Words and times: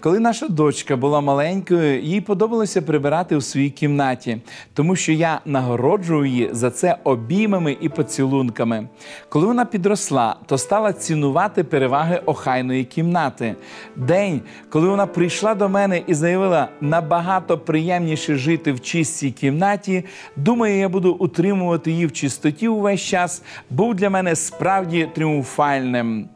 Коли 0.00 0.20
наша 0.20 0.48
дочка 0.48 0.96
була 0.96 1.20
маленькою, 1.20 2.00
їй 2.00 2.20
подобалося 2.20 2.82
прибирати 2.82 3.36
у 3.36 3.40
своїй 3.40 3.70
кімнаті, 3.70 4.40
тому 4.74 4.96
що 4.96 5.12
я 5.12 5.40
нагороджую 5.44 6.24
її 6.24 6.48
за 6.52 6.70
це 6.70 6.96
обіймами 7.04 7.76
і 7.80 7.88
поцілунками. 7.88 8.88
Коли 9.28 9.46
вона 9.46 9.64
підросла, 9.64 10.36
то 10.46 10.58
стала 10.58 10.92
цінувати 10.92 11.64
переваги 11.64 12.22
охайної 12.26 12.84
кімнати. 12.84 13.56
День, 13.96 14.40
коли 14.70 14.88
вона 14.88 15.06
прийшла 15.06 15.54
до 15.54 15.68
мене 15.68 16.02
і 16.06 16.14
заявила 16.14 16.68
набагато 16.80 17.58
приємніше 17.58 18.36
жити 18.36 18.72
в 18.72 18.80
чистій 18.80 19.30
кімнаті, 19.30 20.04
думаю, 20.36 20.78
я 20.78 20.88
буду 20.88 21.12
утримувати 21.12 21.90
її 21.90 22.06
в 22.06 22.12
чистоті 22.12 22.68
увесь 22.68 23.00
час, 23.00 23.42
був 23.70 23.94
для 23.94 24.10
мене 24.10 24.36
справді 24.36 25.08
тріумфальним. 25.14 26.28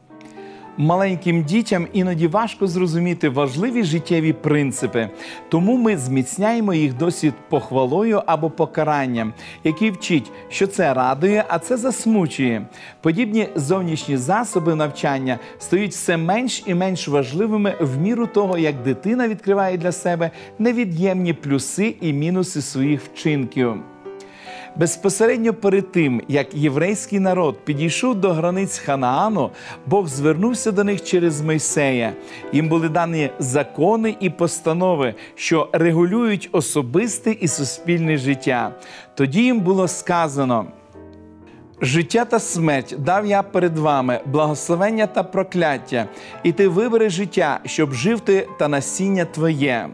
Маленьким 0.76 1.42
дітям 1.44 1.86
іноді 1.92 2.26
важко 2.26 2.66
зрозуміти 2.66 3.28
важливі 3.28 3.84
життєві 3.84 4.32
принципи, 4.32 5.10
тому 5.48 5.76
ми 5.76 5.96
зміцняємо 5.96 6.74
їх 6.74 6.94
досвід 6.96 7.34
похвалою 7.48 8.22
або 8.26 8.50
покаранням, 8.50 9.32
який 9.64 9.90
вчить, 9.90 10.30
що 10.48 10.66
це 10.66 10.94
радує, 10.94 11.44
а 11.48 11.58
це 11.58 11.76
засмучує. 11.76 12.66
Подібні 13.00 13.48
зовнішні 13.54 14.16
засоби 14.16 14.74
навчання 14.74 15.38
стають 15.58 15.92
все 15.92 16.16
менш 16.16 16.62
і 16.66 16.74
менш 16.74 17.08
важливими 17.08 17.74
в 17.80 17.98
міру 17.98 18.26
того, 18.26 18.58
як 18.58 18.82
дитина 18.82 19.28
відкриває 19.28 19.78
для 19.78 19.92
себе 19.92 20.30
невід'ємні 20.58 21.32
плюси 21.32 21.96
і 22.00 22.12
мінуси 22.12 22.62
своїх 22.62 23.00
вчинків. 23.02 23.93
Безпосередньо 24.76 25.54
перед 25.54 25.92
тим, 25.92 26.22
як 26.28 26.54
єврейський 26.54 27.20
народ 27.20 27.64
підійшов 27.64 28.14
до 28.14 28.32
границь 28.32 28.78
Ханаану, 28.78 29.50
Бог 29.86 30.08
звернувся 30.08 30.72
до 30.72 30.84
них 30.84 31.04
через 31.04 31.40
Мойсея. 31.40 32.12
Їм 32.52 32.68
були 32.68 32.88
дані 32.88 33.30
закони 33.38 34.16
і 34.20 34.30
постанови, 34.30 35.14
що 35.34 35.68
регулюють 35.72 36.48
особисте 36.52 37.30
і 37.30 37.48
суспільне 37.48 38.16
життя. 38.16 38.72
Тоді 39.14 39.42
їм 39.42 39.60
було 39.60 39.88
сказано. 39.88 40.66
Життя 41.80 42.24
та 42.24 42.38
смерть 42.38 42.94
дав 42.98 43.26
я 43.26 43.42
перед 43.42 43.78
вами, 43.78 44.20
благословення 44.26 45.06
та 45.06 45.22
прокляття, 45.22 46.06
і 46.42 46.52
ти 46.52 46.68
вибери 46.68 47.10
життя, 47.10 47.60
щоб 47.64 47.92
жив 47.92 48.20
ти 48.20 48.48
та 48.58 48.68
насіння 48.68 49.24
твоє. 49.24 49.88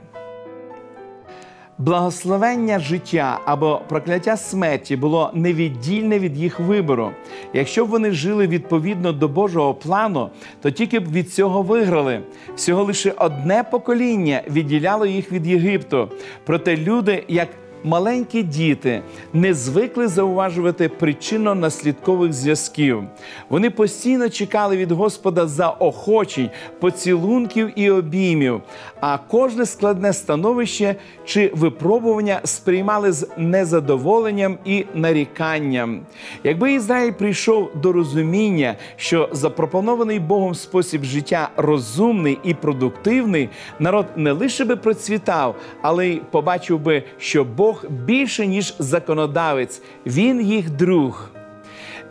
Благословення 1.81 2.79
життя 2.79 3.41
або 3.45 3.81
прокляття 3.89 4.37
смерті 4.37 4.97
було 4.97 5.31
невіддільне 5.35 6.19
від 6.19 6.39
їх 6.39 6.61
вибору. 6.61 7.11
Якщо 7.55 7.87
б 7.87 7.89
вони 7.89 8.11
жили 8.11 8.47
відповідно 8.47 9.13
до 9.13 9.29
Божого 9.29 9.75
плану, 9.75 10.31
то 10.63 10.71
тільки 10.71 11.01
б 11.01 11.13
від 11.13 11.33
цього 11.33 11.63
виграли. 11.63 12.21
Всього 12.57 12.85
лише 12.85 13.11
одне 13.11 13.65
покоління 13.71 14.43
відділяло 14.51 15.07
їх 15.07 15.33
від 15.33 15.47
Єгипту. 15.47 16.09
Проте 16.45 16.77
люди, 16.77 17.25
як 17.29 17.49
Маленькі 17.85 18.43
діти 18.43 19.03
не 19.33 19.55
звикли 19.55 20.09
зауважувати 20.09 20.91
причинно-наслідкових 21.01 22.33
зв'язків. 22.33 23.05
Вони 23.49 23.71
постійно 23.71 24.29
чекали 24.29 24.77
від 24.77 24.93
Господа 24.93 25.47
заохочень, 25.47 26.51
поцілунків 26.81 27.71
і 27.77 27.91
обіймів, 27.91 28.63
а 29.01 29.19
кожне 29.19 29.67
складне 29.67 30.13
становище 30.13 30.97
чи 31.25 31.53
випробування 31.55 32.41
сприймали 32.45 33.13
з 33.13 33.29
незадоволенням 33.37 34.59
і 34.65 34.85
наріканням. 34.95 36.01
Якби 36.45 36.73
Ізраїль 36.73 37.13
прийшов 37.13 37.71
до 37.75 37.93
розуміння, 37.93 38.75
що 38.97 39.29
запропонований 39.33 40.19
Богом 40.19 40.55
спосіб 40.55 41.05
життя 41.05 41.49
розумний 41.57 42.39
і 42.45 42.55
продуктивний, 42.55 43.49
народ 43.79 44.07
не 44.17 44.33
лише 44.33 44.65
би 44.65 44.77
процвітав, 44.77 45.55
але 45.83 46.09
й 46.09 46.21
побачив 46.31 46.79
би, 46.79 47.03
що 47.19 47.45
Бог. 47.45 47.70
Бог 47.71 47.85
більше, 47.91 48.47
ніж 48.47 48.75
законодавець, 48.79 49.83
Він 50.07 50.41
їх 50.41 50.71
друг. 50.71 51.31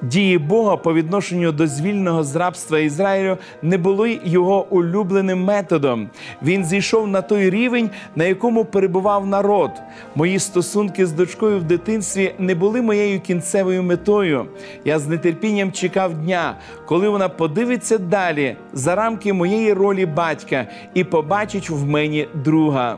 Дії 0.01 0.37
Бога 0.37 0.77
по 0.77 0.93
відношенню 0.93 1.51
до 1.51 1.67
звільного 1.67 2.23
з 2.23 2.35
рабства 2.35 2.79
Ізраїлю 2.79 3.37
не 3.61 3.77
були 3.77 4.19
його 4.23 4.67
улюбленим 4.69 5.43
методом. 5.43 6.09
Він 6.43 6.65
зійшов 6.65 7.07
на 7.07 7.21
той 7.21 7.49
рівень, 7.49 7.89
на 8.15 8.23
якому 8.23 8.65
перебував 8.65 9.27
народ. 9.27 9.71
Мої 10.15 10.39
стосунки 10.39 11.05
з 11.05 11.11
дочкою 11.11 11.59
в 11.59 11.63
дитинстві 11.63 12.33
не 12.39 12.55
були 12.55 12.81
моєю 12.81 13.19
кінцевою 13.19 13.83
метою. 13.83 14.45
Я 14.85 14.99
з 14.99 15.17
нетерпінням 15.17 15.71
чекав 15.71 16.13
дня, 16.13 16.55
коли 16.85 17.09
вона 17.09 17.29
подивиться 17.29 17.97
далі 17.97 18.55
за 18.73 18.95
рамки 18.95 19.33
моєї 19.33 19.73
ролі 19.73 20.05
батька 20.05 20.67
і 20.93 21.03
побачить 21.03 21.69
в 21.69 21.85
мені 21.85 22.27
друга. 22.33 22.97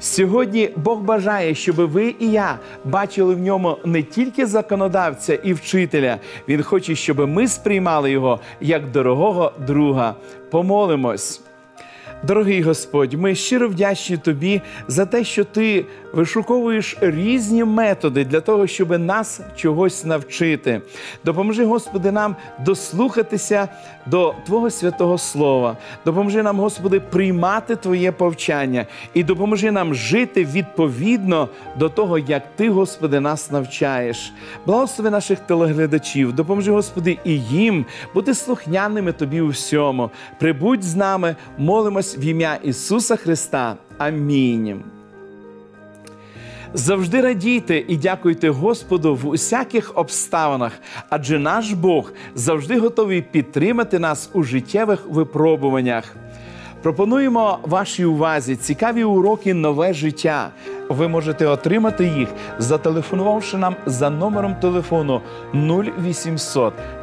Сьогодні 0.00 0.70
Бог 0.76 1.00
бажає, 1.00 1.54
щоб 1.54 1.76
ви 1.76 2.14
і 2.18 2.30
я 2.30 2.58
бачили 2.84 3.34
в 3.34 3.38
ньому 3.38 3.78
не 3.84 4.02
тільки 4.02 4.46
законодавця 4.46 5.34
і 5.34 5.52
вчителя. 5.52 6.18
Він 6.48 6.62
хоче, 6.62 6.94
щоб 6.94 7.28
ми 7.28 7.48
сприймали 7.48 8.10
його 8.10 8.40
як 8.60 8.90
дорогого 8.90 9.52
друга. 9.66 10.14
Помолимось. 10.50 11.47
Дорогий 12.22 12.62
Господь, 12.62 13.14
ми 13.14 13.34
щиро 13.34 13.68
вдячні 13.68 14.16
Тобі 14.16 14.62
за 14.88 15.06
те, 15.06 15.24
що 15.24 15.44
Ти 15.44 15.84
вишуковуєш 16.12 16.96
різні 17.00 17.64
методи 17.64 18.24
для 18.24 18.40
того, 18.40 18.66
щоб 18.66 18.98
нас 18.98 19.40
чогось 19.56 20.04
навчити. 20.04 20.80
Допоможи, 21.24 21.64
Господи, 21.64 22.12
нам 22.12 22.36
дослухатися 22.64 23.68
до 24.06 24.34
Твого 24.46 24.70
святого 24.70 25.18
Слова. 25.18 25.76
Допоможи 26.04 26.42
нам, 26.42 26.60
Господи, 26.60 27.00
приймати 27.00 27.76
Твоє 27.76 28.12
повчання 28.12 28.86
і 29.14 29.24
допоможи 29.24 29.70
нам 29.70 29.94
жити 29.94 30.44
відповідно 30.44 31.48
до 31.76 31.88
того, 31.88 32.18
як 32.18 32.42
Ти, 32.56 32.70
Господи, 32.70 33.20
нас 33.20 33.50
навчаєш. 33.50 34.32
Благослови 34.66 35.10
наших 35.10 35.38
телеглядачів, 35.40 36.32
допоможи, 36.32 36.72
Господи, 36.72 37.18
і 37.24 37.40
їм 37.40 37.86
бути 38.14 38.34
слухняними 38.34 39.12
Тобі 39.12 39.40
у 39.40 39.48
всьому. 39.48 40.10
Прибудь 40.38 40.82
з 40.82 40.96
нами, 40.96 41.36
молимось 41.58 42.07
в 42.16 42.24
ім'я 42.24 42.54
Ісуса 42.54 43.16
Христа. 43.16 43.76
Амінь. 43.98 44.82
Завжди 46.74 47.20
радійте 47.20 47.84
і 47.88 47.96
дякуйте 47.96 48.50
Господу 48.50 49.14
в 49.14 49.28
усяких 49.28 49.92
обставинах, 49.94 50.72
адже 51.10 51.38
наш 51.38 51.72
Бог 51.72 52.12
завжди 52.34 52.78
готовий 52.78 53.22
підтримати 53.22 53.98
нас 53.98 54.30
у 54.32 54.42
життєвих 54.42 55.06
випробуваннях. 55.10 56.16
Пропонуємо 56.82 57.58
вашій 57.62 58.04
увазі 58.04 58.56
цікаві 58.56 59.04
уроки 59.04 59.54
нове 59.54 59.92
життя. 59.92 60.50
Ви 60.88 61.08
можете 61.08 61.46
отримати 61.46 62.04
їх, 62.04 62.28
зателефонувавши 62.58 63.56
нам 63.56 63.76
за 63.86 64.10
номером 64.10 64.54
телефону 64.54 65.20
0800 65.54 66.72